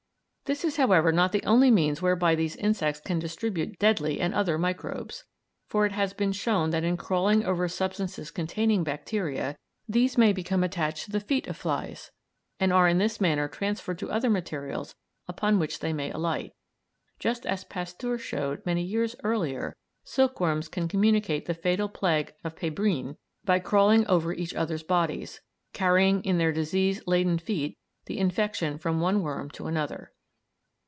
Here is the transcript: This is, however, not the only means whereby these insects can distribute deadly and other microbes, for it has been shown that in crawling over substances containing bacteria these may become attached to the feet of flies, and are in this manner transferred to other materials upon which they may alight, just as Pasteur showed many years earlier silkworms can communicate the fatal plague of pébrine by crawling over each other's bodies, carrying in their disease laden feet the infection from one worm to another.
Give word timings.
This 0.45 0.65
is, 0.65 0.75
however, 0.75 1.13
not 1.13 1.31
the 1.31 1.45
only 1.45 1.71
means 1.71 2.01
whereby 2.01 2.35
these 2.35 2.57
insects 2.57 2.99
can 2.99 3.19
distribute 3.19 3.79
deadly 3.79 4.19
and 4.19 4.33
other 4.33 4.57
microbes, 4.57 5.23
for 5.65 5.85
it 5.85 5.93
has 5.93 6.11
been 6.11 6.33
shown 6.33 6.71
that 6.71 6.83
in 6.83 6.97
crawling 6.97 7.45
over 7.45 7.69
substances 7.69 8.31
containing 8.31 8.83
bacteria 8.83 9.55
these 9.87 10.17
may 10.17 10.33
become 10.33 10.61
attached 10.61 11.05
to 11.05 11.11
the 11.11 11.21
feet 11.21 11.47
of 11.47 11.55
flies, 11.55 12.11
and 12.59 12.73
are 12.73 12.89
in 12.89 12.97
this 12.97 13.21
manner 13.21 13.47
transferred 13.47 13.97
to 13.99 14.11
other 14.11 14.29
materials 14.29 14.93
upon 15.25 15.57
which 15.57 15.79
they 15.79 15.93
may 15.93 16.11
alight, 16.11 16.51
just 17.17 17.45
as 17.45 17.63
Pasteur 17.63 18.17
showed 18.17 18.65
many 18.65 18.83
years 18.83 19.15
earlier 19.23 19.73
silkworms 20.03 20.67
can 20.67 20.89
communicate 20.89 21.45
the 21.45 21.53
fatal 21.53 21.87
plague 21.87 22.33
of 22.43 22.57
pébrine 22.57 23.15
by 23.45 23.57
crawling 23.59 24.05
over 24.07 24.33
each 24.33 24.53
other's 24.53 24.83
bodies, 24.83 25.39
carrying 25.71 26.21
in 26.25 26.37
their 26.39 26.51
disease 26.51 27.01
laden 27.07 27.37
feet 27.37 27.77
the 28.07 28.19
infection 28.19 28.77
from 28.77 28.99
one 28.99 29.21
worm 29.23 29.49
to 29.51 29.67
another. 29.67 30.11